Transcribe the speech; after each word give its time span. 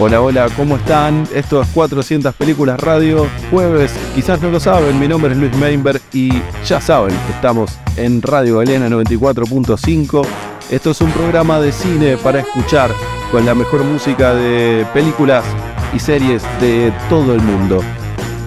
Hola, 0.00 0.20
hola, 0.20 0.48
¿cómo 0.56 0.76
están? 0.76 1.26
Esto 1.34 1.60
es 1.60 1.66
400 1.74 2.32
Películas 2.36 2.78
Radio, 2.78 3.26
jueves, 3.50 3.92
quizás 4.14 4.40
no 4.40 4.48
lo 4.48 4.60
saben, 4.60 4.96
mi 5.00 5.08
nombre 5.08 5.32
es 5.32 5.36
Luis 5.36 5.56
Meinberg 5.56 6.00
y 6.12 6.40
ya 6.64 6.80
saben, 6.80 7.12
estamos 7.28 7.76
en 7.96 8.22
Radio 8.22 8.58
Galena 8.58 8.88
94.5. 8.88 10.24
Esto 10.70 10.92
es 10.92 11.00
un 11.00 11.10
programa 11.10 11.58
de 11.58 11.72
cine 11.72 12.16
para 12.16 12.38
escuchar 12.38 12.92
con 13.32 13.44
la 13.44 13.56
mejor 13.56 13.82
música 13.82 14.36
de 14.36 14.86
películas 14.94 15.44
y 15.92 15.98
series 15.98 16.44
de 16.60 16.92
todo 17.08 17.34
el 17.34 17.40
mundo. 17.40 17.82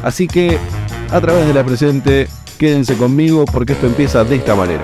Así 0.03 0.27
que, 0.27 0.57
a 1.09 1.19
través 1.19 1.45
de 1.47 1.53
la 1.53 1.65
presente, 1.65 2.29
quédense 2.57 2.95
conmigo 2.95 3.43
porque 3.43 3.73
esto 3.73 3.87
empieza 3.87 4.23
de 4.23 4.37
esta 4.37 4.55
manera. 4.55 4.83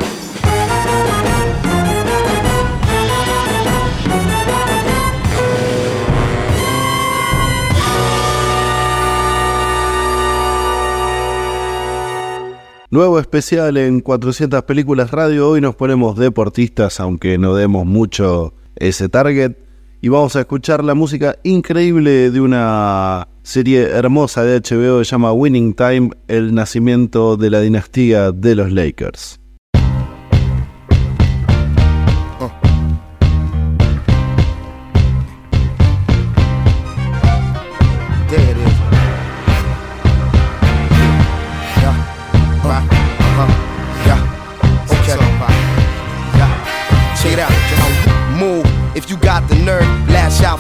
Nuevo 12.97 13.19
especial 13.19 13.77
en 13.77 14.01
400 14.01 14.63
películas 14.63 15.11
radio. 15.11 15.49
Hoy 15.49 15.61
nos 15.61 15.75
ponemos 15.75 16.17
deportistas, 16.17 16.99
aunque 16.99 17.37
no 17.37 17.53
demos 17.53 17.85
mucho 17.85 18.55
ese 18.75 19.07
target. 19.07 19.55
Y 20.01 20.09
vamos 20.09 20.35
a 20.35 20.39
escuchar 20.39 20.83
la 20.83 20.95
música 20.95 21.37
increíble 21.43 22.31
de 22.31 22.41
una 22.41 23.27
serie 23.43 23.83
hermosa 23.83 24.41
de 24.41 24.61
HBO 24.61 24.97
que 24.97 25.05
se 25.05 25.11
llama 25.11 25.31
Winning 25.31 25.75
Time, 25.75 26.09
el 26.27 26.55
nacimiento 26.55 27.37
de 27.37 27.51
la 27.51 27.61
dinastía 27.61 28.31
de 28.31 28.55
los 28.55 28.71
Lakers. 28.71 29.39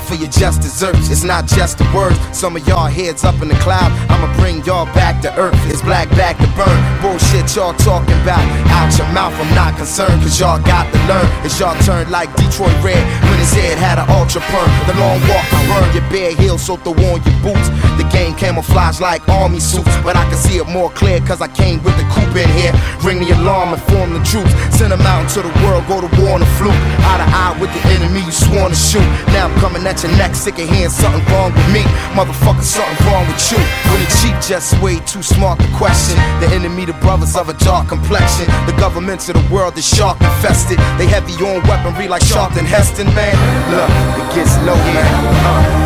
For 0.07 0.15
your 0.15 0.31
just 0.31 0.61
desserts. 0.61 1.09
It's 1.11 1.23
not 1.23 1.45
just 1.45 1.77
the 1.77 1.83
words. 1.93 2.15
Some 2.31 2.55
of 2.55 2.65
y'all 2.67 2.87
heads 2.87 3.25
up 3.25 3.41
in 3.41 3.49
the 3.49 3.59
cloud. 3.59 3.91
I'ma 4.07 4.31
bring 4.39 4.63
y'all 4.63 4.87
back 4.95 5.21
to 5.23 5.29
earth. 5.37 5.59
It's 5.67 5.81
black 5.81 6.09
back 6.11 6.37
to 6.39 6.47
burn. 6.55 6.79
Bullshit 7.03 7.53
y'all 7.55 7.75
talking 7.75 8.15
about. 8.23 8.39
Out 8.71 8.95
your 8.97 9.07
mouth, 9.11 9.35
I'm 9.35 9.53
not 9.53 9.75
concerned. 9.75 10.23
Cause 10.23 10.39
y'all 10.39 10.63
got 10.63 10.87
to 10.93 10.99
learn. 11.11 11.27
It's 11.43 11.59
y'all 11.59 11.75
turn 11.83 12.09
like 12.09 12.31
Detroit 12.39 12.71
Red 12.79 13.03
when 13.27 13.37
his 13.37 13.51
head 13.51 13.77
had 13.77 13.99
an 13.99 14.07
ultra 14.15 14.39
perm. 14.47 14.71
The 14.87 14.95
long 14.95 15.19
walk 15.27 15.43
I 15.51 15.59
burn 15.67 15.87
your 15.91 16.07
bare 16.09 16.33
heels, 16.33 16.63
so 16.63 16.77
throw 16.77 16.95
on 17.11 17.19
your 17.27 17.37
boots. 17.43 17.67
The 17.99 18.07
game 18.11 18.33
camouflage 18.35 19.01
like 19.01 19.27
army 19.27 19.59
suits. 19.59 19.91
But 20.07 20.15
I 20.15 20.23
can 20.31 20.37
see 20.39 20.57
it 20.57 20.67
more 20.67 20.89
clear 20.91 21.19
cause 21.27 21.41
I 21.41 21.49
came 21.51 21.83
with 21.83 21.97
the 21.99 22.07
coupe 22.15 22.39
in 22.39 22.49
here. 22.55 22.71
Ring 23.03 23.19
the 23.19 23.35
alarm, 23.35 23.73
inform 23.75 24.13
the 24.13 24.23
troops. 24.23 24.55
Send 24.71 24.91
them 24.95 25.01
out 25.03 25.27
into 25.27 25.43
the 25.43 25.51
world, 25.67 25.83
go 25.87 25.99
to 25.99 26.09
war 26.21 26.39
on 26.39 26.39
the 26.39 26.51
fluke. 26.55 26.79
Eye 27.03 27.19
to 27.19 27.27
eye 27.27 27.57
with 27.59 27.71
the 27.75 27.81
enemy 27.91 28.23
you 28.23 28.31
sworn 28.31 28.71
to 28.71 28.77
shoot. 28.77 29.03
Now 29.35 29.51
I'm 29.51 29.55
coming 29.59 29.83
at 29.85 29.96
your 30.03 30.11
neck, 30.17 30.35
sick 30.35 30.59
of 30.59 30.69
hearing 30.69 30.89
something 30.89 31.23
wrong 31.33 31.53
with 31.53 31.69
me. 31.73 31.81
Motherfucker, 32.13 32.61
something 32.61 33.07
wrong 33.07 33.25
with 33.25 33.39
you. 33.51 33.57
When 33.89 33.99
the 34.03 34.09
cheap 34.21 34.35
just 34.41 34.79
way 34.81 34.99
too 35.05 35.23
smart 35.23 35.59
to 35.59 35.67
question. 35.77 36.17
The 36.39 36.47
enemy, 36.53 36.85
the 36.85 36.93
brothers 37.01 37.35
of 37.35 37.49
a 37.49 37.53
dark 37.65 37.87
complexion. 37.89 38.45
The 38.65 38.75
governments 38.77 39.29
of 39.29 39.35
the 39.35 39.53
world 39.53 39.77
is 39.77 39.87
shark 39.87 40.19
infested. 40.21 40.77
They 40.97 41.07
heavy 41.07 41.33
on 41.43 41.63
weaponry 41.67 42.07
like 42.07 42.25
Charlton 42.25 42.65
Heston, 42.65 43.07
man. 43.15 43.35
Look, 43.71 43.89
it 44.21 44.35
gets 44.35 44.53
low, 44.67 44.75
man. 44.75 45.07
Uh, 45.41 45.77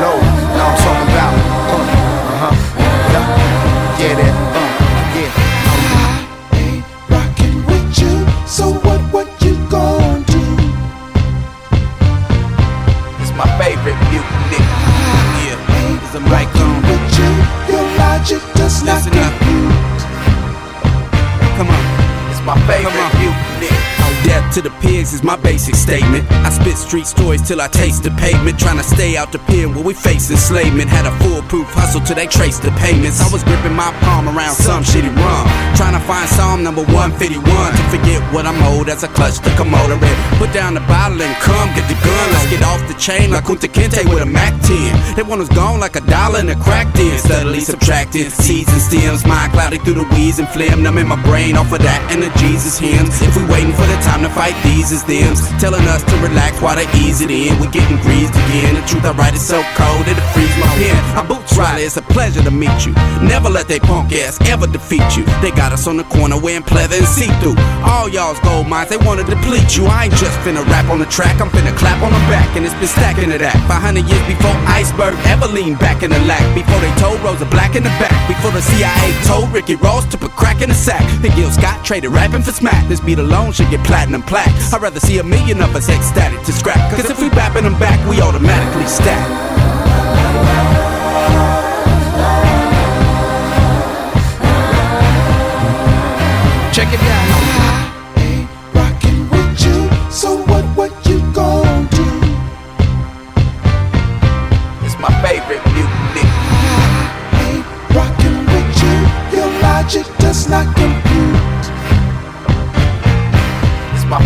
low. 0.00 0.18
Now 0.56 0.68
I'm 0.70 0.76
talking 0.80 1.08
about. 1.12 1.34
Uh, 1.68 1.84
uh-huh. 2.34 2.54
Yeah, 3.12 4.00
yeah 4.00 4.14
that. 4.22 4.53
Listen 18.84 19.14
up. 19.16 19.32
Come 21.56 21.68
on. 21.68 22.30
It's 22.30 22.42
my 22.44 22.54
favorite 22.66 23.18
mutiny. 23.18 23.34
Death 23.34 23.43
to 24.54 24.62
the 24.62 24.70
pigs 24.78 25.12
is 25.12 25.24
my 25.24 25.34
basic 25.34 25.74
statement. 25.74 26.22
I 26.46 26.50
spit 26.50 26.78
street 26.78 27.08
stories 27.08 27.42
till 27.42 27.60
I 27.60 27.66
taste 27.66 28.04
the 28.04 28.10
pavement. 28.22 28.56
Trying 28.56 28.78
to 28.78 28.84
stay 28.84 29.16
out 29.16 29.32
the 29.32 29.40
pen 29.50 29.74
where 29.74 29.82
we 29.82 29.94
face 29.94 30.30
enslavement. 30.30 30.88
Had 30.88 31.10
a 31.10 31.14
foolproof 31.18 31.66
hustle 31.74 32.00
till 32.06 32.14
they 32.14 32.28
traced 32.28 32.62
the 32.62 32.70
payments. 32.78 33.18
I 33.18 33.26
was 33.34 33.42
gripping 33.42 33.74
my 33.74 33.90
palm 34.06 34.30
around 34.30 34.54
some 34.54 34.84
shitty 34.84 35.10
rum. 35.10 35.44
Trying 35.74 35.98
to 35.98 36.04
find 36.06 36.28
Psalm 36.30 36.62
number 36.62 36.86
151 36.86 37.42
to 37.42 37.82
forget 37.90 38.22
what 38.30 38.46
I'm 38.46 38.54
owed 38.70 38.88
as 38.88 39.02
I 39.02 39.08
clutch 39.10 39.42
the 39.42 39.50
Komodo 39.58 39.98
and 39.98 40.38
Put 40.38 40.54
down 40.54 40.74
the 40.74 40.86
bottle 40.86 41.18
and 41.18 41.34
come 41.42 41.74
get 41.74 41.90
the 41.90 41.98
gun. 41.98 42.26
Let's 42.38 42.46
get 42.46 42.62
off 42.62 42.78
the 42.86 42.94
chain 42.94 43.34
like 43.34 43.50
Kunta 43.50 43.66
Kinte 43.66 44.06
with 44.06 44.22
a 44.22 44.26
Mac 44.26 44.54
10. 44.62 45.18
That 45.18 45.26
one 45.26 45.42
was 45.42 45.50
gone 45.50 45.80
like 45.80 45.96
a 45.96 46.04
dollar 46.06 46.38
in 46.38 46.48
a 46.48 46.58
crack 46.62 46.94
den. 46.94 47.18
Steadily 47.18 47.58
subtracting 47.58 48.30
seeds 48.30 48.70
and 48.70 48.78
stems. 48.78 49.26
Mind 49.26 49.50
clouded 49.50 49.82
through 49.82 49.98
the 49.98 50.06
weeds 50.14 50.38
and 50.38 50.46
phlegm. 50.46 50.78
Numbing 50.78 51.10
my 51.10 51.18
brain 51.26 51.58
off 51.58 51.74
of 51.74 51.82
that 51.82 51.98
and 52.14 52.22
the 52.22 52.30
Jesus 52.38 52.78
hymns. 52.78 53.18
If 53.18 53.34
we 53.34 53.42
waiting 53.50 53.74
for 53.74 53.86
the 53.90 53.98
time 54.06 54.22
to 54.22 54.30
fight 54.44 54.62
these 54.62 54.92
as 54.92 55.02
them. 55.04 55.32
Telling 55.58 55.86
us 55.88 56.04
to 56.04 56.16
relax 56.20 56.60
while 56.60 56.76
they 56.76 56.88
ease 57.00 57.20
it 57.24 57.30
in. 57.30 57.56
We 57.60 57.66
getting 57.68 57.96
greased 58.04 58.36
again. 58.36 58.76
The 58.76 58.84
truth 58.84 59.04
I 59.04 59.12
write 59.16 59.34
is 59.34 59.46
so 59.46 59.62
cold 59.80 60.04
it'll 60.04 60.28
freeze 60.36 60.56
my 60.60 60.68
pen. 60.76 60.96
I 61.16 61.24
Boots 61.24 61.56
Riley, 61.56 61.84
it's 61.84 61.96
a 61.96 62.02
pleasure 62.02 62.42
to 62.42 62.50
meet 62.50 62.84
you. 62.84 62.92
Never 63.24 63.48
let 63.48 63.68
they 63.68 63.80
punk 63.80 64.12
ass 64.12 64.36
ever 64.52 64.66
defeat 64.66 65.16
you. 65.16 65.24
They 65.40 65.50
got 65.50 65.72
us 65.72 65.86
on 65.86 65.96
the 65.96 66.04
corner 66.04 66.38
wearing 66.38 66.62
pleather 66.62 66.98
and 66.98 67.08
see 67.08 67.32
through. 67.40 67.56
All 67.88 68.08
y'all's 68.08 68.40
gold 68.40 68.68
mines, 68.68 68.90
they 68.90 68.98
wanna 68.98 69.24
deplete 69.24 69.76
you. 69.76 69.86
I 69.86 70.04
ain't 70.04 70.14
just 70.14 70.36
finna 70.44 70.66
rap 70.68 70.90
on 70.90 70.98
the 70.98 71.06
track, 71.06 71.40
I'm 71.40 71.48
finna 71.48 71.74
clap 71.78 72.02
on 72.02 72.12
the 72.12 72.24
back, 72.28 72.48
and 72.56 72.66
it's 72.66 72.74
been 72.74 72.88
stacking 72.88 73.30
to 73.30 73.38
that. 73.38 73.56
500 73.68 74.04
years 74.04 74.24
before 74.28 74.52
Iceberg 74.68 75.14
ever 75.32 75.46
leaned 75.46 75.78
back 75.78 76.02
in 76.02 76.10
the 76.10 76.20
lack. 76.28 76.44
Before 76.54 76.80
they 76.80 76.92
told 77.00 77.20
Rosa 77.20 77.46
Black 77.46 77.76
in 77.76 77.82
the 77.82 77.94
back. 78.02 78.12
Before 78.28 78.50
the 78.50 78.60
CIA 78.60 79.08
told 79.24 79.48
Ricky 79.52 79.76
Ross 79.76 80.04
to 80.12 80.18
put 80.18 80.32
crack 80.32 80.60
in 80.60 80.68
the 80.68 80.74
sack. 80.74 81.02
And 81.24 81.32
Gil 81.34 81.50
Scott 81.50 81.84
traded 81.84 82.10
rapping 82.10 82.42
for 82.42 82.52
smack. 82.52 82.86
This 82.88 83.00
beat 83.00 83.18
alone 83.18 83.52
should 83.52 83.70
get 83.70 83.84
platinum 83.86 84.22
plaques. 84.26 84.72
I'd 84.72 84.82
rather 84.82 85.00
see 85.00 85.18
a 85.18 85.24
million 85.24 85.60
of 85.62 85.74
us 85.74 85.88
ecstatic 85.88 86.40
to 86.42 86.52
scrap. 86.52 86.78
Cause 86.96 87.10
if 87.10 87.20
we 87.20 87.28
bapping 87.30 87.62
them 87.62 87.78
back, 87.78 87.98
we 88.08 88.20
automatically 88.20 88.86
stack. 88.86 89.24
Check 96.74 96.88
it 96.92 97.00
out. 97.00 97.28
I 98.16 98.22
ain't 98.22 98.74
rocking 98.74 99.30
with 99.30 99.44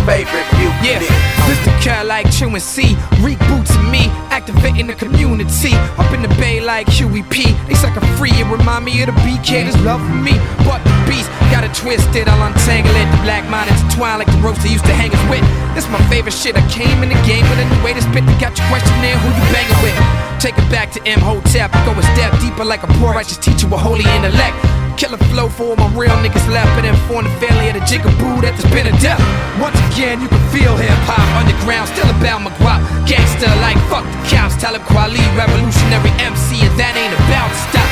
favorite 0.09 0.49
mutiny. 0.57 1.05
Yeah, 1.05 1.45
Mr. 1.45 1.69
Cal 1.85 2.05
like 2.05 2.25
chewing 2.33 2.59
C, 2.59 2.97
rebooting 3.21 3.85
me, 3.93 4.09
activating 4.33 4.87
the 4.87 4.97
community. 4.97 5.73
Up 6.01 6.09
in 6.17 6.25
the 6.25 6.33
bay 6.41 6.59
like 6.59 6.89
Huey 6.89 7.21
P. 7.29 7.53
They 7.69 7.77
a 7.77 8.01
free 8.17 8.33
and 8.41 8.49
remind 8.49 8.85
me 8.85 9.01
of 9.03 9.13
the 9.13 9.15
BK. 9.21 9.69
There's 9.69 9.77
love 9.85 10.01
for 10.01 10.17
me, 10.17 10.33
but 10.65 10.81
the 10.81 10.93
beast 11.05 11.29
got 11.53 11.63
it 11.63 11.73
twisted. 11.77 12.27
I'll 12.27 12.41
untangle 12.41 12.95
it. 12.97 13.05
The 13.13 13.21
black 13.21 13.45
mind 13.53 13.69
intertwine 13.69 14.17
like 14.17 14.31
the 14.33 14.41
ropes 14.41 14.61
they 14.63 14.73
used 14.73 14.85
to 14.85 14.95
hang 14.97 15.13
us 15.13 15.23
with. 15.29 15.45
This 15.75 15.85
my 15.89 16.01
favorite 16.09 16.33
shit. 16.33 16.57
I 16.57 16.65
came 16.73 17.03
in 17.05 17.09
the 17.13 17.21
game 17.29 17.45
with 17.45 17.61
a 17.61 17.67
new 17.69 17.81
way 17.85 17.93
to 17.93 18.01
spit. 18.01 18.25
They 18.25 18.37
got 18.41 18.57
your 18.57 18.65
question 18.73 18.93
who 19.21 19.29
you 19.29 19.45
banging 19.53 19.81
with? 19.85 19.97
Take 20.41 20.57
it 20.57 20.69
back 20.73 20.89
to 20.97 20.99
Imhotep. 21.05 21.69
Go 21.85 21.93
a 21.93 22.03
step 22.17 22.33
deeper 22.41 22.65
like 22.65 22.81
a 22.81 22.89
poor 22.97 23.13
righteous 23.13 23.37
teacher 23.37 23.67
with 23.69 23.81
holy 23.81 24.05
intellect. 24.17 24.57
Killer 24.99 25.15
flow 25.31 25.47
for 25.47 25.63
all 25.63 25.75
my 25.77 25.87
real 25.95 26.11
niggas 26.19 26.43
left, 26.51 26.67
but 26.75 26.83
inform 26.83 27.23
the 27.23 27.31
family 27.39 27.71
of 27.71 27.75
the 27.75 27.79
jigaboo 27.87 28.43
that 28.43 28.51
there's 28.59 28.67
been 28.75 28.83
a 28.83 28.95
death. 28.99 29.15
Once 29.55 29.79
again, 29.95 30.19
you 30.19 30.27
can 30.27 30.43
feel 30.51 30.75
hip 30.75 30.91
hop 31.07 31.23
underground, 31.39 31.87
still 31.87 32.03
about 32.19 32.43
my 32.43 32.51
guap. 32.59 32.83
Gangster 33.07 33.47
like 33.63 33.79
fuck 33.87 34.03
the 34.03 34.19
cops, 34.27 34.59
Talib 34.59 34.83
Kweli, 34.91 35.23
revolutionary 35.39 36.11
MC, 36.19 36.59
and 36.67 36.75
that 36.75 36.99
ain't 36.99 37.15
about 37.15 37.47
to 37.47 37.59
stop. 37.71 37.87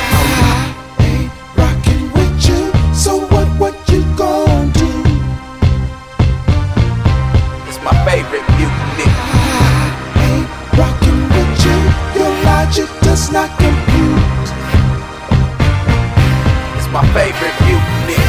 I 1.00 1.08
ain't 1.08 1.32
rocking 1.56 2.12
with 2.12 2.44
you, 2.44 2.76
so 2.92 3.24
what? 3.32 3.48
What 3.56 3.76
you 3.88 4.04
gonna 4.20 4.68
do? 4.76 4.92
It's 7.72 7.80
my 7.88 7.96
favorite 8.04 8.44
mutiny. 8.60 9.08
Ain't 10.28 10.48
rocking 10.76 11.24
with 11.24 11.56
you, 11.64 11.78
your 12.20 12.32
logic 12.44 12.92
does 13.00 13.32
not 13.32 13.48
compute. 13.56 13.87
My 16.98 17.06
favorite 17.14 17.54
mutiny. 17.62 18.27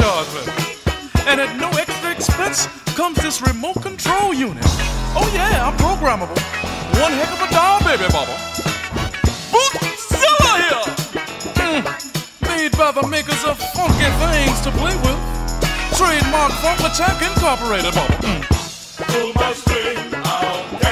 And 0.00 1.38
at 1.38 1.56
no 1.60 1.68
extra 1.76 2.12
expense 2.12 2.66
comes 2.96 3.18
this 3.18 3.42
remote 3.42 3.82
control 3.82 4.32
unit. 4.32 4.64
Oh 5.14 5.30
yeah, 5.34 5.68
I'm 5.68 5.76
programmable. 5.76 6.38
One 6.98 7.12
heck 7.12 7.28
of 7.28 7.42
a 7.44 7.48
doll, 7.52 7.78
baby 7.84 8.08
mama. 8.08 8.32
Bootzilla 9.52 10.54
here! 10.64 10.84
Mm. 11.60 11.84
Made 12.48 12.72
by 12.78 12.92
the 12.92 13.06
makers 13.06 13.44
of 13.44 13.58
funky 13.76 14.08
things 14.24 14.60
to 14.62 14.70
play 14.80 14.96
with. 15.04 15.20
Trademark 15.98 16.52
Funk 16.64 16.80
Attack 16.80 17.20
Incorporated, 17.20 17.94
mama. 17.94 18.16
Mm. 18.24 18.42
Pull 19.12 19.32
my 19.34 19.52
string, 19.52 20.14
I'll 20.24 20.91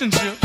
relationship. 0.00 0.37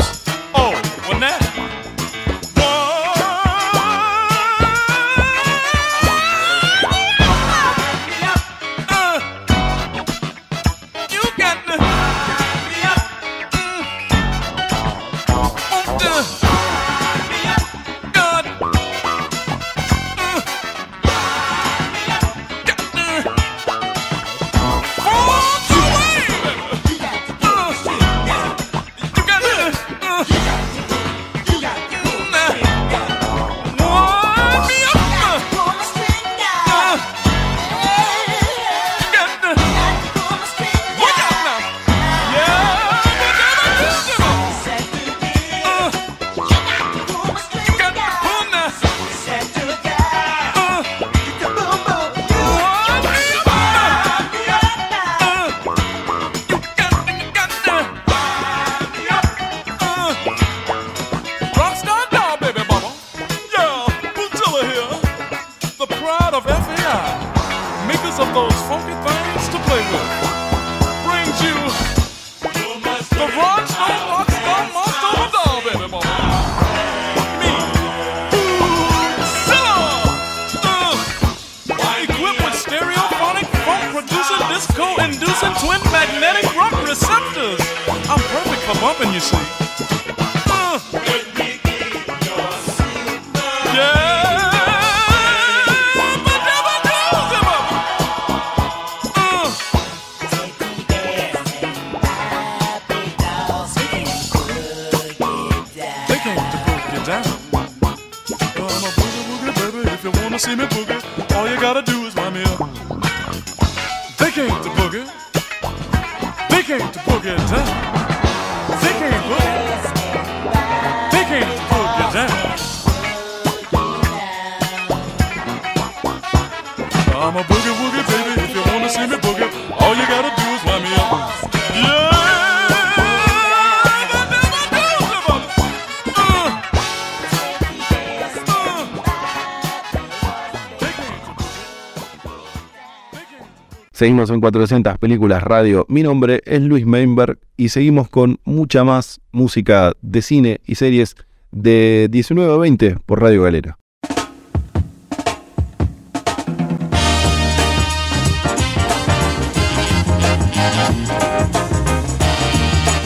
Seguimos 143.94 144.28
en 144.30 144.40
400 144.40 144.98
películas 144.98 145.40
radio. 145.40 145.86
Mi 145.88 146.02
nombre 146.02 146.42
es 146.46 146.60
Luis 146.60 146.84
Meinberg 146.84 147.38
y 147.56 147.68
seguimos 147.68 148.08
con 148.08 148.40
mucha 148.44 148.82
más 148.82 149.20
música 149.30 149.92
de 150.02 150.20
cine 150.20 150.60
y 150.66 150.74
series 150.74 151.14
de 151.52 152.08
19 152.10 152.52
a 152.52 152.56
20 152.56 152.96
por 153.06 153.22
Radio 153.22 153.44
Galera. 153.44 153.78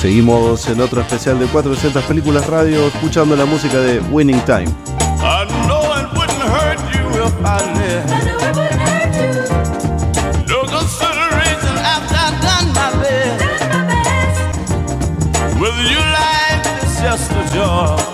Seguimos 0.01 0.67
en 0.71 0.81
otro 0.81 1.03
especial 1.03 1.39
de 1.39 1.45
400 1.49 2.03
películas 2.05 2.47
radio 2.47 2.87
escuchando 2.87 3.37
la 3.37 3.45
música 3.45 3.79
de 3.79 4.01
Winning 4.11 4.41
Time. 4.47 4.69
Just 17.79 18.08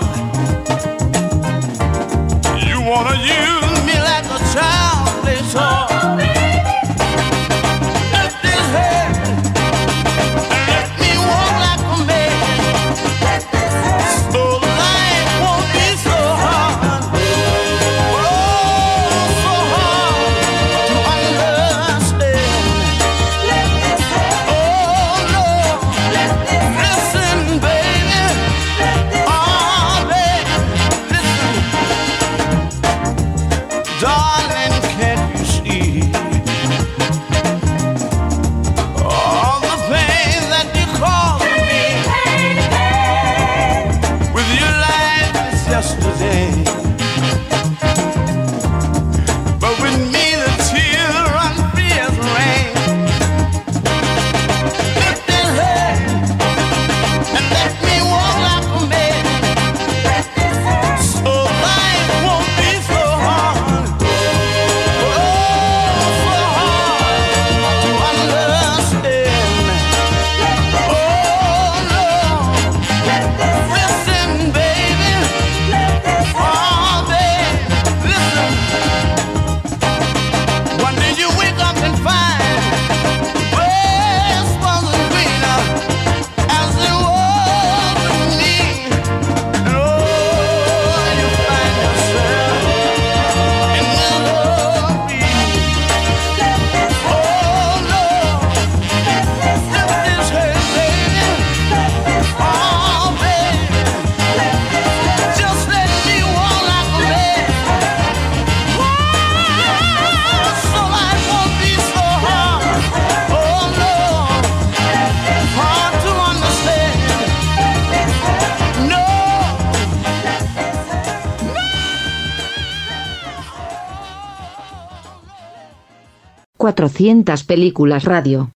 400 126.95 127.43
películas 127.45 128.03
radio. 128.05 128.51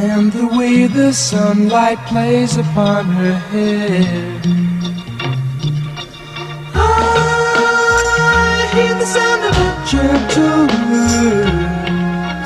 and 0.00 0.32
the 0.32 0.46
way 0.56 0.86
the 0.86 1.12
sunlight 1.12 1.98
plays 2.08 2.56
upon 2.56 3.04
her 3.06 3.42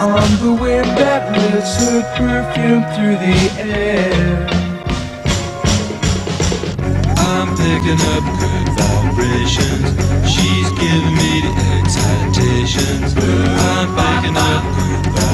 on 0.02 0.30
the 0.40 0.52
wind 0.60 0.86
that 0.98 1.30
lifts 1.36 1.76
her 1.78 2.02
perfume 2.16 2.84
through 2.94 3.16
the 3.16 3.38
air. 3.60 4.61
Picking 7.72 8.00
up 8.12 8.24
good 8.38 8.68
vibrations. 8.76 9.88
She's 10.28 10.68
giving 10.72 11.16
me 11.16 11.40
the 11.40 11.52
excitations. 11.78 13.14
I'm 13.16 13.88
picking 13.96 14.36
up 14.36 14.62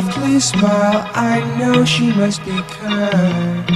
Softly 0.00 0.40
smile, 0.40 1.02
I 1.14 1.44
know 1.58 1.84
she 1.84 2.10
must 2.12 2.42
be 2.46 2.56
kind. 2.62 3.68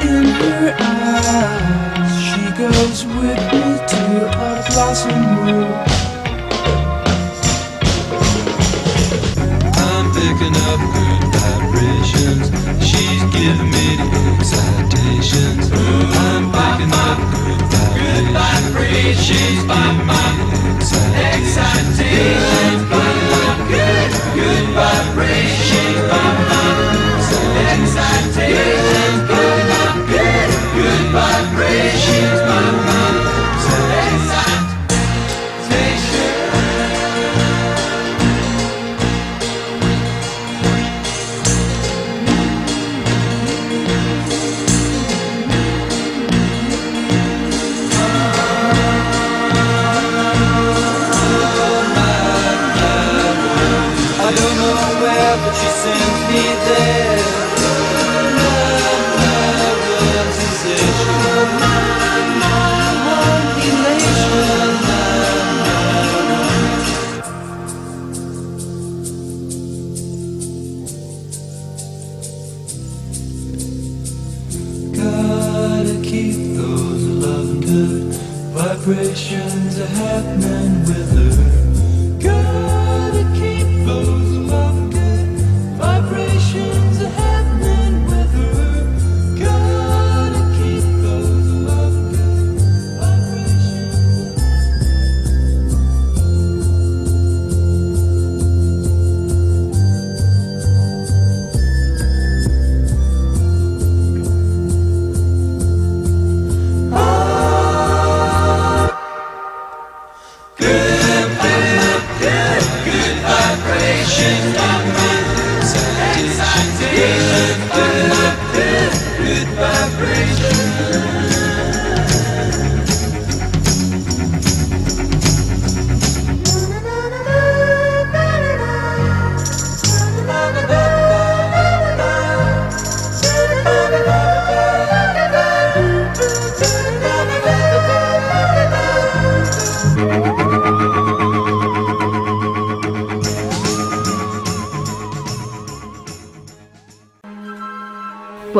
In 0.00 0.24
her 0.40 0.74
eyes, 0.80 2.12
she 2.24 2.42
goes 2.56 3.04
with 3.04 3.40
me 3.52 3.64
to 3.92 4.02
a 4.24 4.64
blossom 4.70 5.20
room. 5.44 5.70
I'm 9.76 10.06
picking 10.16 10.56
up 10.70 10.80
good 10.96 11.22
vibrations. 11.36 12.46
She's 12.88 13.24
giving 13.36 13.70
me 13.76 13.86
the 14.00 14.08
excitations. 14.32 15.70
I'm 15.72 16.44
picking 16.56 16.94
up 17.06 17.18
good 17.36 18.26
vibrations. 18.32 19.26
She's 19.26 19.60
giving 19.62 20.06
me 20.06 20.16
the 20.16 20.29
excitations. 22.20 22.69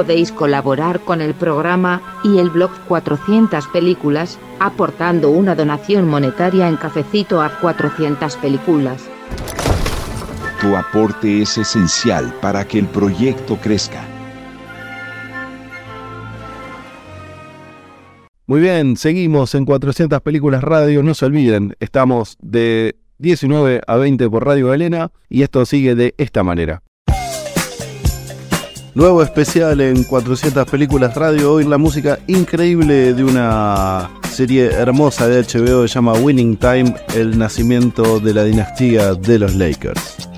Podéis 0.01 0.33
colaborar 0.33 1.01
con 1.01 1.21
el 1.21 1.35
programa 1.35 2.01
y 2.25 2.39
el 2.39 2.49
blog 2.49 2.71
400 2.89 3.69
Películas 3.69 4.39
aportando 4.59 5.29
una 5.29 5.55
donación 5.55 6.09
monetaria 6.09 6.71
en 6.71 6.79
cafecito 6.79 7.43
a 7.43 7.51
400 7.61 8.35
Películas. 8.39 9.11
Tu 10.59 10.75
aporte 10.75 11.43
es 11.43 11.59
esencial 11.59 12.35
para 12.41 12.67
que 12.67 12.79
el 12.79 12.87
proyecto 12.87 13.59
crezca. 13.59 14.03
Muy 18.47 18.63
bien, 18.63 18.97
seguimos 18.97 19.55
en 19.55 19.67
400 19.67 20.23
Películas 20.23 20.65
Radio. 20.65 21.03
No 21.03 21.13
se 21.13 21.27
olviden, 21.27 21.77
estamos 21.79 22.39
de 22.41 22.97
19 23.19 23.83
a 23.87 23.97
20 23.97 24.31
por 24.31 24.47
Radio 24.47 24.73
Elena 24.73 25.13
y 25.29 25.43
esto 25.43 25.67
sigue 25.67 25.95
de 25.95 26.15
esta 26.17 26.43
manera. 26.43 26.83
Nuevo 28.95 29.23
especial 29.23 29.81
en 29.81 30.03
400 30.03 30.69
Películas 30.69 31.15
Radio. 31.15 31.53
Hoy 31.53 31.65
la 31.65 31.79
música 31.79 32.19
increíble 32.27 33.15
de 33.15 33.23
una 33.23 34.11
serie 34.33 34.67
hermosa 34.67 35.29
de 35.29 35.43
HBO 35.43 35.83
que 35.83 35.89
se 35.89 35.95
llama 35.95 36.15
Winning 36.15 36.57
Time, 36.57 36.95
el 37.15 37.39
nacimiento 37.39 38.19
de 38.19 38.35
la 38.35 38.43
dinastía 38.43 39.15
de 39.15 39.39
los 39.39 39.55
Lakers. 39.55 40.30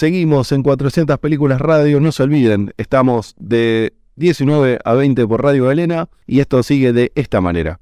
Seguimos 0.00 0.50
en 0.52 0.62
400 0.62 1.18
Películas 1.18 1.60
Radio. 1.60 2.00
No 2.00 2.10
se 2.10 2.22
olviden, 2.22 2.72
estamos 2.78 3.34
de 3.38 3.92
19 4.16 4.78
a 4.82 4.94
20 4.94 5.26
por 5.26 5.42
Radio 5.42 5.66
Galena 5.66 6.08
y 6.26 6.40
esto 6.40 6.62
sigue 6.62 6.94
de 6.94 7.12
esta 7.16 7.42
manera. 7.42 7.80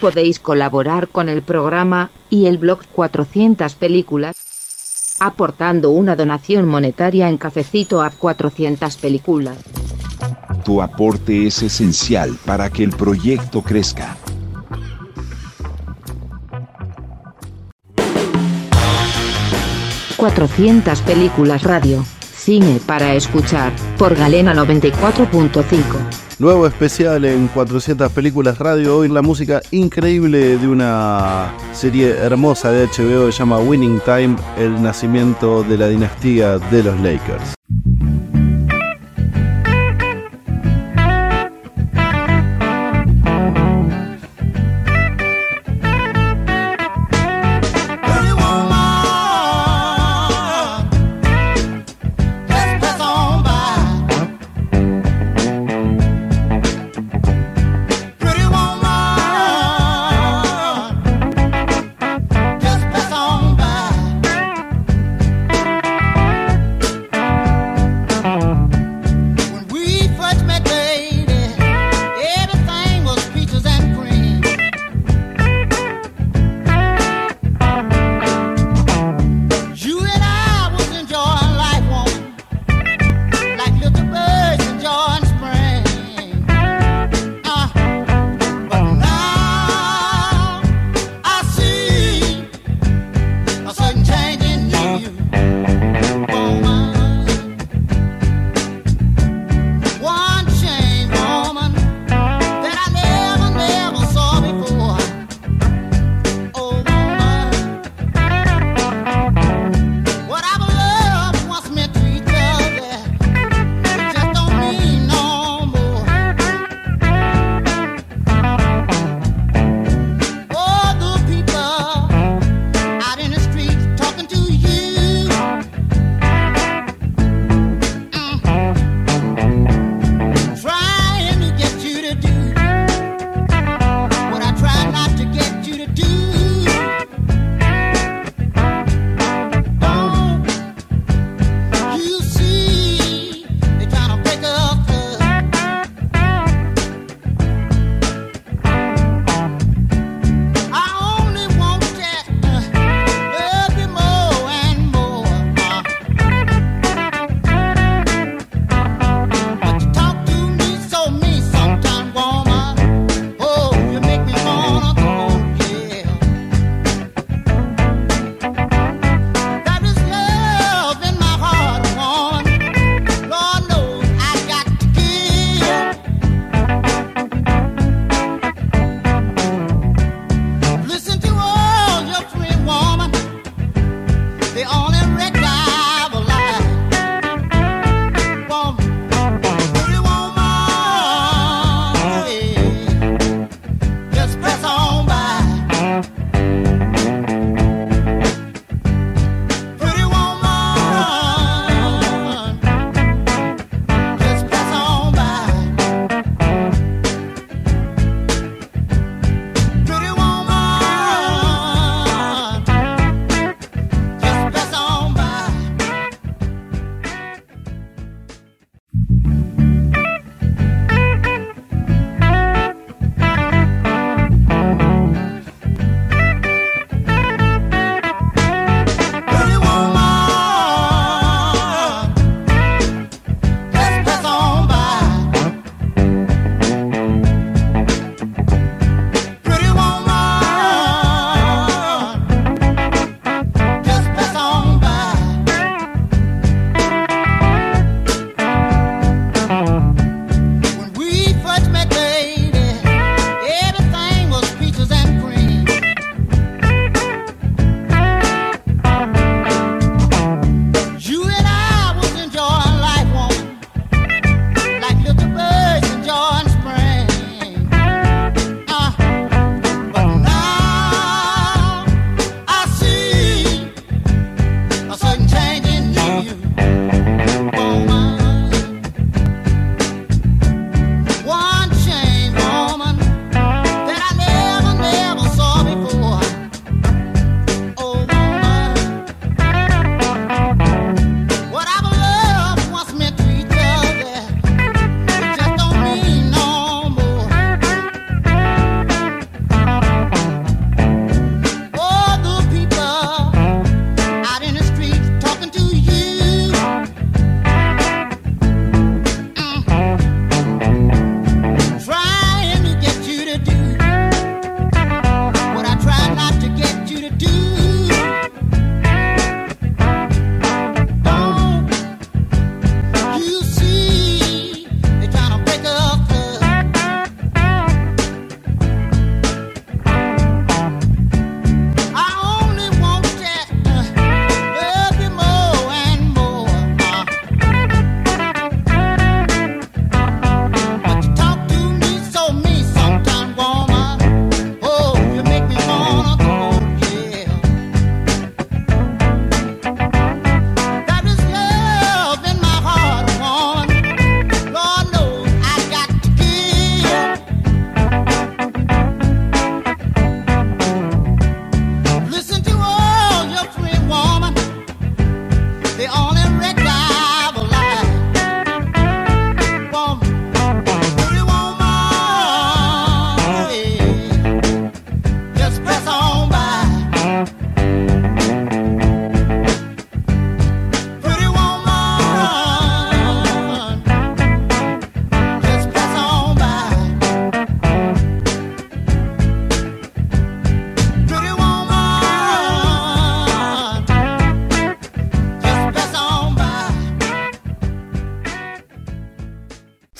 Podéis 0.00 0.40
colaborar 0.40 1.08
con 1.08 1.28
el 1.28 1.42
programa 1.42 2.10
y 2.30 2.46
el 2.46 2.58
blog 2.58 2.80
400 2.92 3.74
películas 3.74 4.36
aportando 5.20 5.90
una 5.90 6.16
donación 6.16 6.66
monetaria 6.66 7.28
en 7.28 7.36
cafecito 7.36 8.02
a 8.02 8.10
400 8.10 8.96
películas. 8.96 9.58
Tu 10.64 10.82
aporte 10.82 11.46
es 11.46 11.62
esencial 11.62 12.36
para 12.44 12.70
que 12.70 12.82
el 12.82 12.90
proyecto 12.90 13.62
crezca. 13.62 14.16
...400 20.16 21.00
películas 21.04 21.62
radio... 21.62 22.04
...cine 22.34 22.78
para 22.84 23.14
escuchar... 23.14 23.72
...por 23.96 24.14
Galena 24.14 24.54
94.5... 24.54 26.29
Nuevo 26.40 26.66
especial 26.66 27.26
en 27.26 27.48
400 27.48 28.10
películas 28.12 28.56
radio. 28.56 28.96
Hoy 28.96 29.10
la 29.10 29.20
música 29.20 29.60
increíble 29.72 30.56
de 30.56 30.68
una 30.68 31.54
serie 31.74 32.12
hermosa 32.12 32.72
de 32.72 32.86
HBO 32.86 33.26
que 33.26 33.32
se 33.32 33.40
llama 33.40 33.58
Winning 33.58 34.00
Time, 34.06 34.36
el 34.56 34.82
nacimiento 34.82 35.62
de 35.62 35.76
la 35.76 35.88
dinastía 35.88 36.56
de 36.56 36.82
los 36.82 36.98
Lakers. 37.00 37.54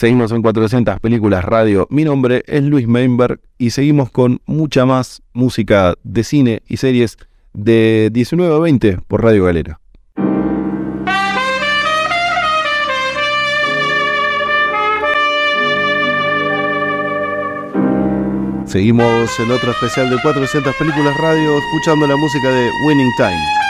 Seguimos 0.01 0.33
en 0.33 0.41
400 0.41 0.99
películas 0.99 1.45
radio. 1.45 1.87
Mi 1.91 2.05
nombre 2.05 2.43
es 2.47 2.63
Luis 2.63 2.89
Meinberg 2.89 3.39
y 3.59 3.69
seguimos 3.69 4.11
con 4.11 4.41
mucha 4.47 4.87
más 4.87 5.23
música 5.35 5.93
de 6.05 6.25
cine 6.25 6.63
y 6.67 6.79
series 6.79 7.19
de 7.53 8.09
19 8.11 8.55
a 8.55 8.59
20 8.61 8.97
por 9.07 9.23
Radio 9.23 9.45
Galera. 9.45 9.79
Seguimos 18.65 19.39
en 19.39 19.51
otro 19.51 19.71
especial 19.71 20.09
de 20.09 20.17
400 20.23 20.75
películas 20.77 21.15
radio 21.19 21.59
escuchando 21.59 22.07
la 22.07 22.17
música 22.17 22.49
de 22.49 22.71
Winning 22.87 23.11
Time. 23.19 23.70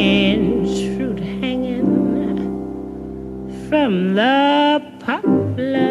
from 3.91 4.15
the 4.15 4.81
poplar 4.99 5.90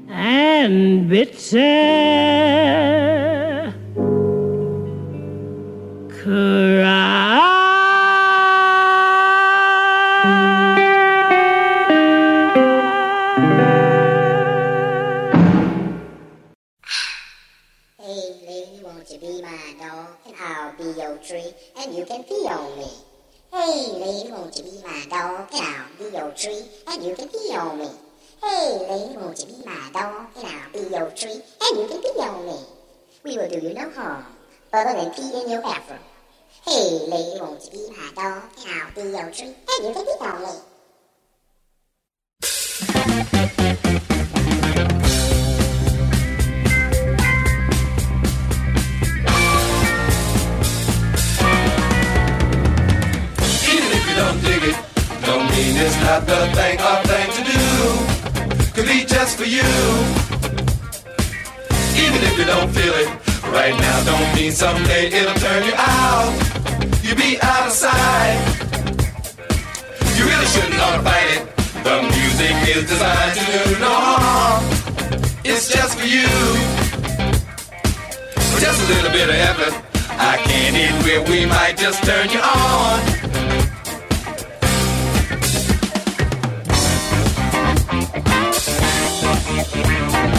and 0.09 1.09
bitter 1.09 1.63
cry. 6.11 6.88
I'll 25.61 25.85
be 25.99 26.17
your 26.17 26.31
tree, 26.33 26.63
and 26.87 27.05
you 27.05 27.15
can 27.15 27.29
pee 27.29 27.57
on 27.57 27.79
me. 27.79 27.89
Hey, 28.43 28.79
lady, 28.89 29.17
won't 29.17 29.39
you 29.41 29.47
be 29.47 29.65
my 29.65 29.91
dog? 29.93 30.29
And 30.37 30.47
I'll 30.47 30.73
be 30.73 30.95
your 30.95 31.11
tree, 31.11 31.43
and 31.63 31.79
you 31.79 31.89
can 31.89 32.01
pee 32.01 32.21
on 32.21 32.47
me. 32.47 32.59
We 33.25 33.37
will 33.37 33.49
do 33.49 33.59
you 33.59 33.75
no 33.75 33.91
harm, 33.91 34.25
other 34.73 34.95
than 34.95 35.11
pee 35.11 35.43
in 35.43 35.51
your 35.51 35.63
bathroom. 35.63 35.99
Hey, 36.65 37.01
lady, 37.09 37.41
won't 37.41 37.65
you 37.65 37.71
be 37.71 37.91
my 37.91 38.11
dog? 38.15 38.43
And 38.67 38.81
I'll 38.81 38.93
be 38.95 39.11
your 39.11 39.31
tree, 39.33 39.55
and 39.69 39.87
you 39.87 39.93
can 39.93 40.05
pee 40.05 40.25
on 40.25 40.43
me. 40.43 40.68
Mean 55.59 55.77
it's 55.77 55.99
not 56.07 56.23
the 56.27 56.41
thing 56.59 56.77
or 56.89 56.99
thing 57.11 57.29
to 57.37 57.43
do. 57.53 57.65
Could 58.75 58.89
be 58.95 59.01
just 59.05 59.33
for 59.39 59.49
you. 59.57 59.71
Even 62.05 62.21
if 62.29 62.35
you 62.39 62.47
don't 62.55 62.71
feel 62.79 62.95
it 63.03 63.11
right 63.59 63.77
now, 63.87 63.97
don't 64.11 64.31
mean 64.37 64.53
someday 64.53 65.05
it'll 65.19 65.41
turn 65.47 65.63
you 65.69 65.75
out. 65.75 66.31
You'll 67.03 67.23
be 67.29 67.33
out 67.43 67.67
of 67.71 67.73
sight. 67.73 68.39
You 70.17 70.23
really 70.31 70.49
shouldn't 70.53 70.81
ought 70.85 70.97
to 70.99 71.03
fight 71.11 71.29
it. 71.37 71.43
The 71.87 71.97
music 72.15 72.55
is 72.75 72.83
designed 72.93 73.35
to 73.39 73.45
do 73.55 73.63
no 73.87 73.95
harm. 74.07 74.63
It's 75.45 75.67
just 75.75 75.99
for 75.99 76.07
you. 76.07 76.31
Just 78.65 78.79
a 78.85 78.87
little 78.95 79.13
bit 79.19 79.29
of 79.29 79.39
effort. 79.51 79.75
I 80.21 80.37
can't 80.47 81.03
where 81.05 81.23
we 81.31 81.47
might 81.47 81.77
just 81.77 82.05
turn 82.05 82.29
you 82.31 82.41
on. 82.41 83.18
Thank 87.91 88.17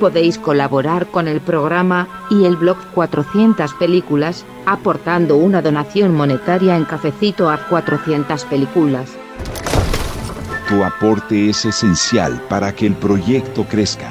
Podéis 0.00 0.38
colaborar 0.38 1.08
con 1.08 1.28
el 1.28 1.42
programa 1.42 2.08
y 2.30 2.46
el 2.46 2.56
blog 2.56 2.78
400 2.94 3.74
películas 3.74 4.46
aportando 4.64 5.36
una 5.36 5.60
donación 5.60 6.14
monetaria 6.14 6.74
en 6.74 6.86
cafecito 6.86 7.50
a 7.50 7.58
400 7.68 8.46
películas. 8.46 9.10
Tu 10.70 10.82
aporte 10.82 11.50
es 11.50 11.66
esencial 11.66 12.40
para 12.48 12.74
que 12.74 12.86
el 12.86 12.94
proyecto 12.94 13.66
crezca. 13.68 14.10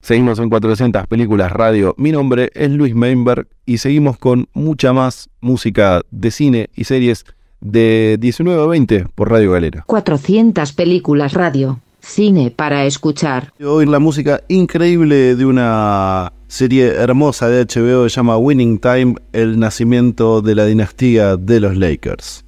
Seguimos 0.00 0.38
en 0.38 0.50
400 0.50 1.08
películas 1.08 1.50
radio. 1.50 1.96
Mi 1.98 2.12
nombre 2.12 2.50
es 2.54 2.70
Luis 2.70 2.94
Meinberg 2.94 3.48
y 3.66 3.78
seguimos 3.78 4.16
con 4.16 4.48
mucha 4.52 4.92
más 4.92 5.28
música 5.40 6.02
de 6.12 6.30
cine 6.30 6.70
y 6.76 6.84
series 6.84 7.24
de 7.64 8.18
19 8.20 8.62
a 8.62 8.66
20 8.66 9.06
por 9.14 9.30
Radio 9.30 9.50
Galera. 9.50 9.82
400 9.86 10.72
películas 10.72 11.32
radio. 11.32 11.80
Cine 12.00 12.52
para 12.54 12.84
escuchar. 12.84 13.52
Oír 13.64 13.88
la 13.88 13.98
música 13.98 14.42
increíble 14.48 15.34
de 15.34 15.46
una 15.46 16.32
serie 16.46 16.86
hermosa 16.88 17.48
de 17.48 17.64
HBO 17.64 18.04
que 18.04 18.10
se 18.10 18.16
llama 18.16 18.36
Winning 18.36 18.78
Time, 18.78 19.14
el 19.32 19.58
nacimiento 19.58 20.42
de 20.42 20.54
la 20.54 20.66
dinastía 20.66 21.36
de 21.36 21.60
los 21.60 21.76
Lakers. 21.76 22.43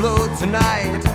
Blow 0.00 0.34
tonight, 0.38 1.09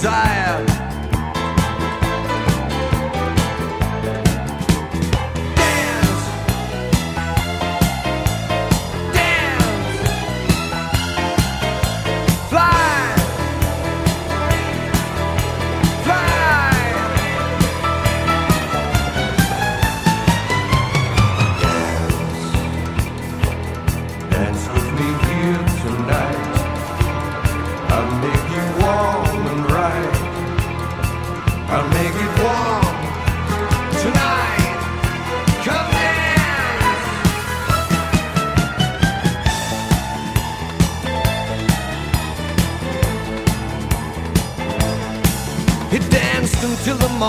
desire. 0.00 0.67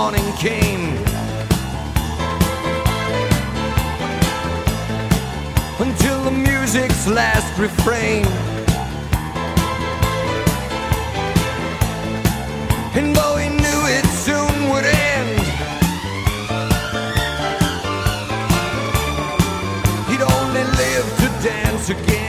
morning 0.02 0.32
came. 0.38 0.96
Until 5.78 6.18
the 6.24 6.30
music's 6.30 7.06
last 7.06 7.50
refrain. 7.58 8.24
And 12.96 13.14
though 13.14 13.36
he 13.42 13.48
knew 13.62 13.80
it 13.98 14.06
soon 14.26 14.54
would 14.70 14.86
end, 15.12 15.38
he'd 20.08 20.24
only 20.36 20.64
live 20.80 21.06
to 21.20 21.28
dance 21.46 21.90
again. 21.90 22.19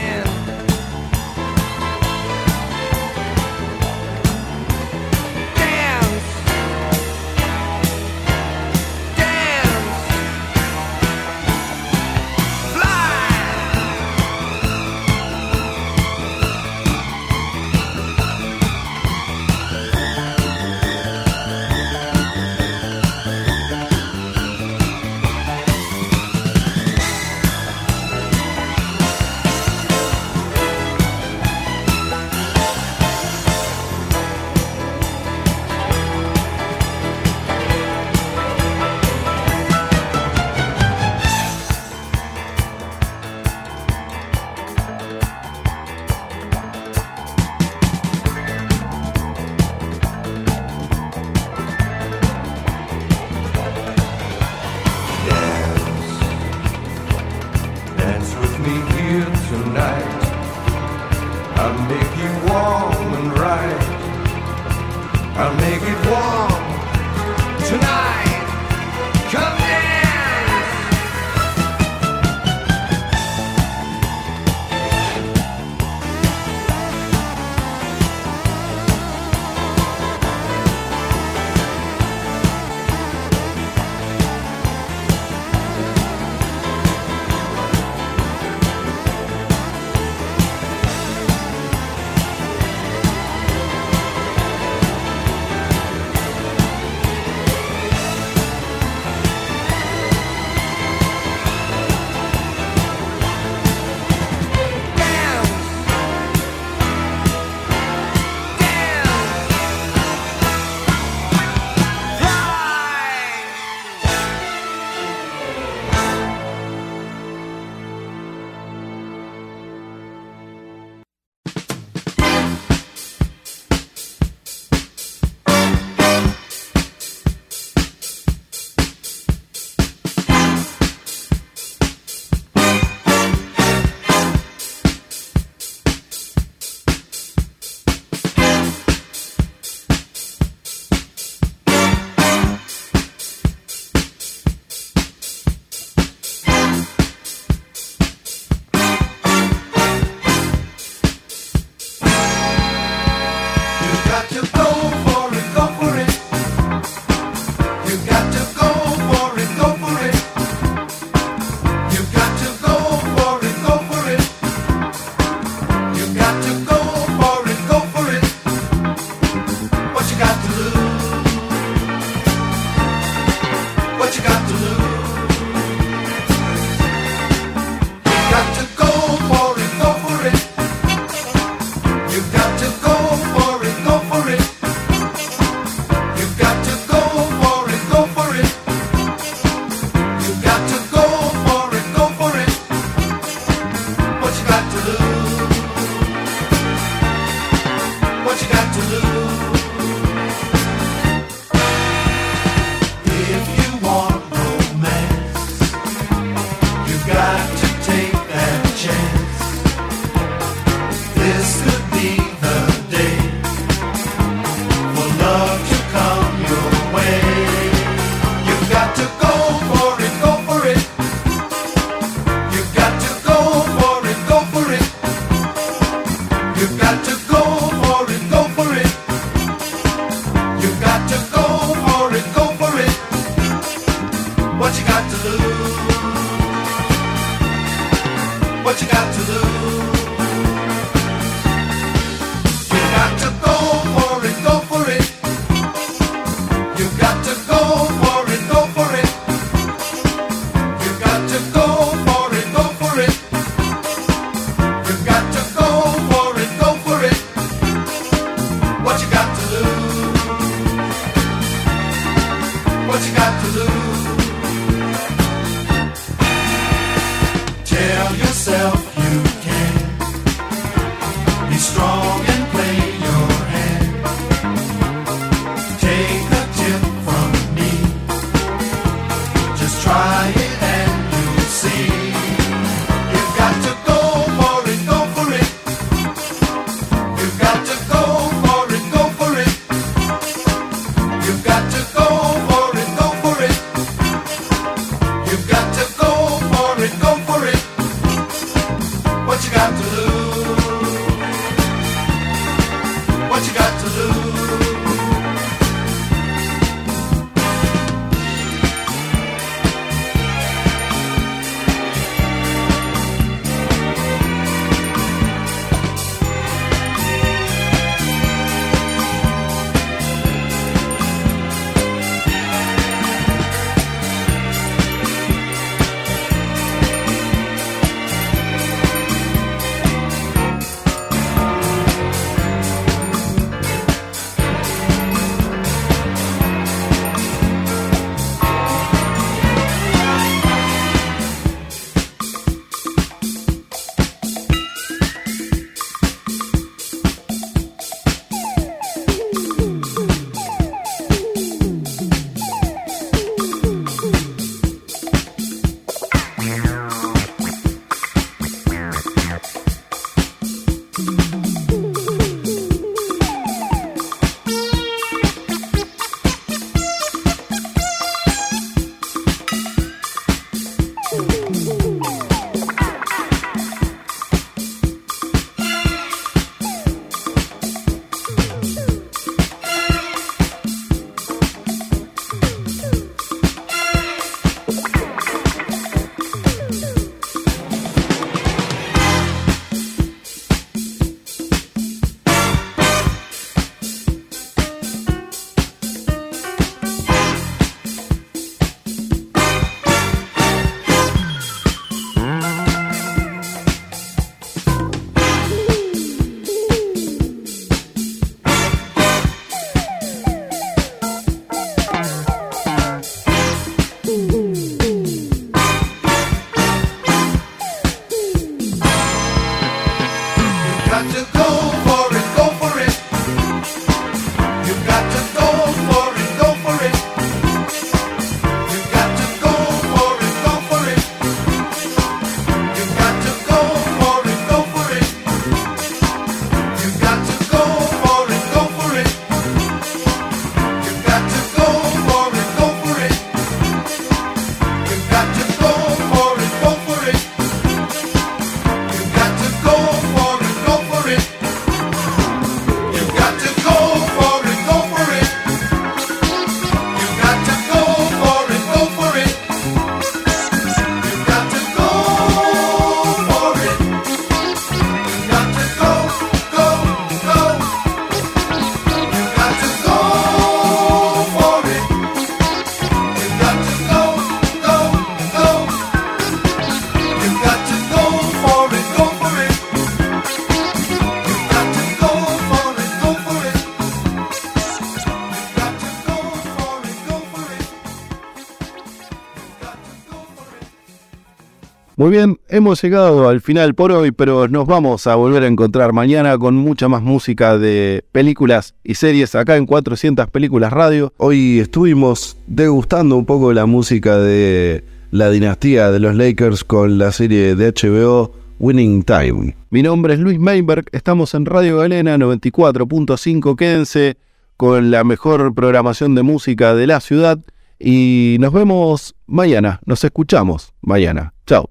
Muy 492.02 492.10
bien, 492.10 492.40
hemos 492.48 492.82
llegado 492.82 493.28
al 493.28 493.40
final 493.40 493.76
por 493.76 493.92
hoy, 493.92 494.10
pero 494.10 494.48
nos 494.48 494.66
vamos 494.66 495.06
a 495.06 495.14
volver 495.14 495.44
a 495.44 495.46
encontrar 495.46 495.92
mañana 495.92 496.36
con 496.36 496.56
mucha 496.56 496.88
más 496.88 497.00
música 497.00 497.58
de 497.58 498.04
películas 498.10 498.74
y 498.82 498.96
series 498.96 499.36
acá 499.36 499.56
en 499.56 499.66
400 499.66 500.28
Películas 500.28 500.72
Radio. 500.72 501.12
Hoy 501.18 501.60
estuvimos 501.60 502.36
degustando 502.48 503.16
un 503.16 503.24
poco 503.24 503.52
la 503.52 503.66
música 503.66 504.18
de 504.18 504.82
la 505.12 505.30
dinastía 505.30 505.92
de 505.92 506.00
los 506.00 506.16
Lakers 506.16 506.64
con 506.64 506.98
la 506.98 507.12
serie 507.12 507.54
de 507.54 507.70
HBO 507.70 508.32
Winning 508.58 509.04
Time. 509.04 509.54
Mi 509.70 509.84
nombre 509.84 510.14
es 510.14 510.18
Luis 510.18 510.40
Meinberg, 510.40 510.86
estamos 510.90 511.34
en 511.34 511.46
Radio 511.46 511.78
Galena 511.78 512.16
94.5, 512.16 513.54
quédense 513.54 514.16
con 514.56 514.90
la 514.90 515.04
mejor 515.04 515.54
programación 515.54 516.16
de 516.16 516.24
música 516.24 516.74
de 516.74 516.88
la 516.88 516.98
ciudad 516.98 517.38
y 517.78 518.38
nos 518.40 518.52
vemos 518.52 519.14
mañana, 519.28 519.78
nos 519.86 520.02
escuchamos 520.02 520.72
mañana. 520.80 521.32
Chao. 521.46 521.70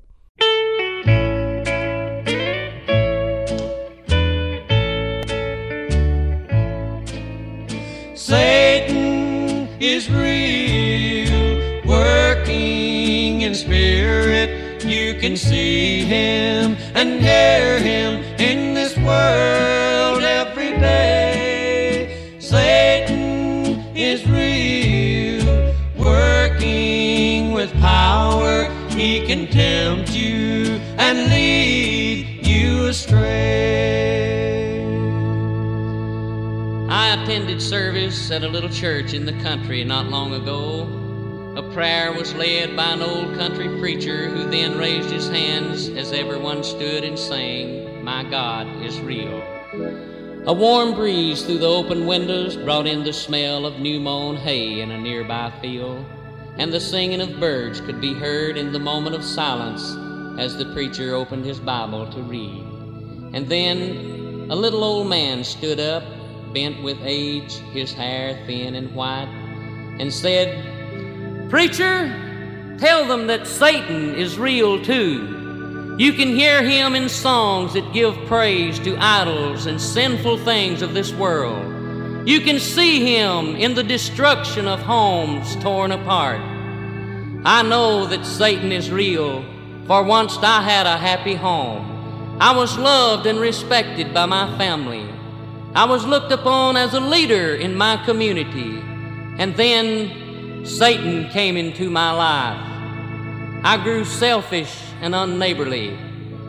is 9.81 10.11
real, 10.11 11.81
working 11.85 13.41
in 13.41 13.55
spirit. 13.55 14.85
You 14.85 15.15
can 15.19 15.35
see 15.35 16.03
him 16.03 16.77
and 16.93 17.19
hear 17.19 17.79
him 17.79 18.23
in 18.39 18.75
this 18.75 18.95
world 18.97 20.23
every 20.23 20.73
day. 20.79 22.37
Satan 22.37 23.83
is 23.95 24.27
real, 24.27 25.73
working 25.97 27.51
with 27.51 27.73
power. 27.79 28.65
He 28.89 29.25
can 29.25 29.47
tempt 29.47 30.11
you 30.11 30.79
and 30.99 31.27
lead 31.31 32.45
you 32.45 32.85
astray. 32.85 34.10
I 36.91 37.13
attended 37.13 37.61
service 37.61 38.31
at 38.31 38.43
a 38.43 38.49
little 38.49 38.69
church 38.69 39.13
in 39.13 39.25
the 39.25 39.41
country 39.41 39.81
not 39.85 40.07
long 40.07 40.33
ago. 40.33 40.81
A 41.55 41.63
prayer 41.71 42.11
was 42.11 42.33
led 42.33 42.75
by 42.75 42.91
an 42.91 43.01
old 43.01 43.33
country 43.37 43.69
preacher 43.79 44.27
who 44.27 44.49
then 44.49 44.77
raised 44.77 45.09
his 45.09 45.29
hands 45.29 45.87
as 45.87 46.11
everyone 46.11 46.65
stood 46.65 47.05
and 47.05 47.17
sang, 47.17 48.03
My 48.03 48.25
God 48.25 48.67
is 48.83 48.99
real. 48.99 49.41
A 50.45 50.53
warm 50.53 50.93
breeze 50.93 51.43
through 51.43 51.59
the 51.59 51.65
open 51.69 52.07
windows 52.07 52.57
brought 52.57 52.87
in 52.87 53.05
the 53.05 53.13
smell 53.13 53.65
of 53.65 53.79
new 53.79 54.01
mown 54.01 54.35
hay 54.35 54.81
in 54.81 54.91
a 54.91 54.99
nearby 54.99 55.49
field, 55.61 56.05
and 56.57 56.73
the 56.73 56.81
singing 56.81 57.21
of 57.21 57.39
birds 57.39 57.79
could 57.79 58.01
be 58.01 58.13
heard 58.13 58.57
in 58.57 58.73
the 58.73 58.79
moment 58.79 59.15
of 59.15 59.23
silence 59.23 59.95
as 60.37 60.57
the 60.57 60.73
preacher 60.73 61.15
opened 61.15 61.45
his 61.45 61.61
Bible 61.61 62.11
to 62.11 62.21
read. 62.21 62.65
And 63.33 63.47
then 63.47 64.49
a 64.51 64.55
little 64.57 64.83
old 64.83 65.07
man 65.07 65.45
stood 65.45 65.79
up, 65.79 66.03
bent 66.53 66.81
with 66.83 66.97
age, 67.03 67.53
his 67.73 67.93
hair 67.93 68.41
thin 68.45 68.75
and 68.75 68.93
white, 68.93 69.29
and 69.99 70.11
said, 70.11 71.49
Preacher, 71.49 72.75
tell 72.77 73.05
them 73.05 73.27
that 73.27 73.47
Satan 73.47 74.15
is 74.15 74.39
real 74.39 74.83
too. 74.83 75.95
You 75.97 76.13
can 76.13 76.29
hear 76.29 76.63
him 76.63 76.95
in 76.95 77.09
songs 77.09 77.73
that 77.73 77.93
give 77.93 78.15
praise 78.25 78.79
to 78.79 78.97
idols 78.97 79.65
and 79.65 79.79
sinful 79.79 80.37
things 80.39 80.81
of 80.81 80.93
this 80.93 81.13
world. 81.13 82.27
You 82.27 82.41
can 82.41 82.59
see 82.59 83.15
him 83.15 83.55
in 83.55 83.73
the 83.73 83.83
destruction 83.83 84.67
of 84.67 84.79
homes 84.79 85.55
torn 85.57 85.91
apart. 85.91 86.39
I 87.43 87.63
know 87.63 88.05
that 88.05 88.25
Satan 88.25 88.71
is 88.71 88.91
real, 88.91 89.43
for 89.87 90.03
once 90.03 90.37
I 90.37 90.61
had 90.61 90.85
a 90.85 90.97
happy 90.97 91.35
home. 91.35 92.37
I 92.39 92.55
was 92.55 92.77
loved 92.77 93.25
and 93.25 93.39
respected 93.39 94.13
by 94.13 94.25
my 94.25 94.57
family. 94.57 95.07
I 95.73 95.85
was 95.85 96.05
looked 96.05 96.33
upon 96.33 96.75
as 96.75 96.93
a 96.93 96.99
leader 96.99 97.55
in 97.55 97.77
my 97.77 97.95
community. 98.03 98.81
And 99.37 99.55
then 99.55 100.65
Satan 100.65 101.29
came 101.29 101.55
into 101.55 101.89
my 101.89 102.11
life. 102.11 102.59
I 103.63 103.81
grew 103.81 104.03
selfish 104.03 104.75
and 104.99 105.15
unneighborly. 105.15 105.97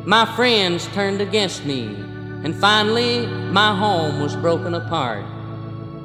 My 0.05 0.27
friends 0.35 0.89
turned 0.89 1.21
against 1.21 1.65
me. 1.65 1.85
And 2.43 2.53
finally, 2.57 3.27
my 3.27 3.77
home 3.77 4.21
was 4.21 4.35
broken 4.35 4.75
apart. 4.75 5.25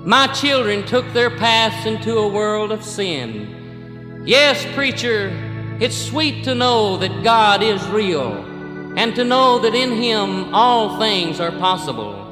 My 0.05 0.27
children 0.27 0.85
took 0.85 1.11
their 1.13 1.31
paths 1.31 1.87
into 1.87 2.19
a 2.19 2.27
world 2.27 2.71
of 2.71 2.83
sin. 2.83 4.23
Yes, 4.27 4.63
preacher, 4.75 5.31
it's 5.79 5.97
sweet 5.97 6.43
to 6.43 6.53
know 6.53 6.97
that 6.97 7.23
God 7.23 7.63
is 7.63 7.83
real 7.87 8.31
and 8.95 9.15
to 9.15 9.23
know 9.23 9.57
that 9.59 9.73
in 9.73 9.91
Him 9.91 10.53
all 10.53 10.99
things 10.99 11.39
are 11.39 11.51
possible. 11.51 12.26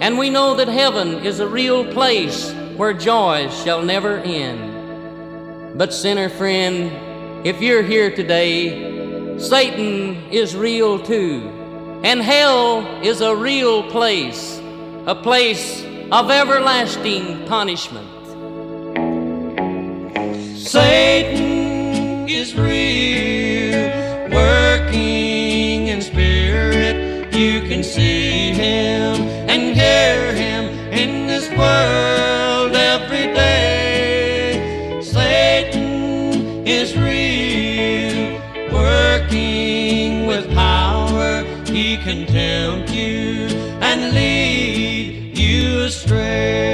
And 0.00 0.16
we 0.16 0.30
know 0.30 0.54
that 0.54 0.68
heaven 0.68 1.26
is 1.26 1.40
a 1.40 1.48
real 1.48 1.84
place 1.92 2.52
where 2.76 2.92
joys 2.92 3.52
shall 3.64 3.82
never 3.82 4.18
end. 4.18 5.76
But, 5.76 5.92
sinner 5.92 6.28
friend, 6.28 7.44
if 7.44 7.60
you're 7.60 7.82
here 7.82 8.14
today, 8.14 9.38
Satan 9.38 10.30
is 10.30 10.54
real 10.54 11.00
too. 11.00 11.50
And 12.04 12.22
hell 12.22 12.86
is 13.02 13.20
a 13.20 13.34
real 13.34 13.90
place, 13.90 14.60
a 15.06 15.16
place 15.16 15.84
of 16.12 16.30
everlasting 16.30 17.44
punishment. 17.46 18.08
Satan 20.56 22.28
is 22.28 22.54
real, 22.54 23.90
working 24.30 25.88
in 25.88 26.00
spirit. 26.02 27.34
You 27.34 27.62
can 27.62 27.82
see 27.82 28.52
him 28.52 29.37
and 29.48 29.74
hear 29.74 30.34
him 30.34 30.64
in 30.92 31.26
this 31.26 31.48
world 31.56 32.74
every 32.76 33.32
day. 33.32 35.00
Satan 35.02 36.66
is 36.66 36.94
real, 36.96 38.38
working 38.70 40.26
with 40.26 40.44
power. 40.54 41.44
He 41.66 41.96
can 41.96 42.26
tempt 42.26 42.90
you 42.92 43.48
and 43.80 44.12
lead 44.12 45.38
you 45.38 45.84
astray. 45.84 46.68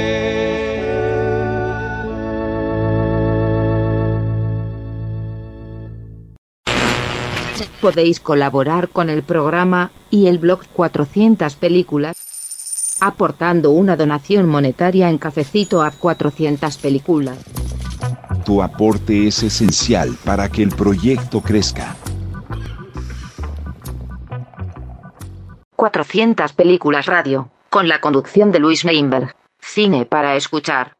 Podéis 7.81 8.19
colaborar 8.19 8.89
con 8.89 9.09
el 9.11 9.21
programa 9.21 9.91
y 10.09 10.25
el 10.27 10.39
blog 10.39 10.65
400 10.73 11.55
películas 11.55 12.34
aportando 12.99 13.71
una 13.71 13.95
donación 13.95 14.47
monetaria 14.47 15.09
en 15.09 15.17
cafecito 15.17 15.81
a 15.83 15.91
400 15.91 16.77
películas. 16.77 17.37
Tu 18.45 18.61
aporte 18.61 19.27
es 19.27 19.43
esencial 19.43 20.15
para 20.23 20.49
que 20.49 20.63
el 20.63 20.69
proyecto 20.69 21.41
crezca. 21.41 21.95
400 25.75 26.53
películas 26.53 27.05
radio, 27.05 27.49
con 27.69 27.87
la 27.87 27.99
conducción 27.99 28.51
de 28.51 28.59
Luis 28.59 28.85
Neinberg. 28.85 29.35
Cine 29.59 30.05
para 30.05 30.35
escuchar. 30.35 30.95